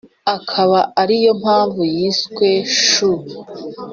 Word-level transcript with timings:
akaba 0.35 0.79
ari 1.01 1.15
yo 1.25 1.33
mpamvu 1.41 1.81
yiswe 1.95 2.49
‘ch’iu’ 2.73 3.15